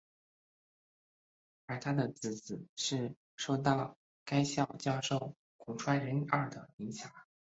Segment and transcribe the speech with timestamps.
[1.67, 7.11] 而他的姊姊是受到该校教授古川竹二的影响。